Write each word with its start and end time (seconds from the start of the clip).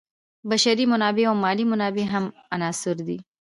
بشري 0.49 0.85
منابع 0.93 1.23
او 1.29 1.35
مالي 1.43 1.63
منابع 1.71 2.03
هم 2.13 2.25
عناصر 2.53 2.95
دي. 3.07 3.17